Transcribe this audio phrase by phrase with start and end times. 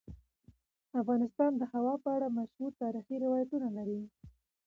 [1.01, 4.01] افغانستان د هوا په اړه مشهور تاریخی روایتونه لري.